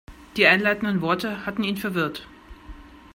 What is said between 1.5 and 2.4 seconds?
ihn verwirrt.